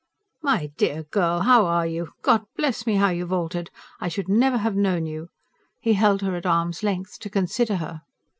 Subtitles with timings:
[0.41, 2.13] "My dear girl, how are you?
[2.23, 3.69] God bless me, how you've altered!
[3.99, 5.27] I should never have known you."
[5.79, 8.01] He held her at arm's length, to consider her.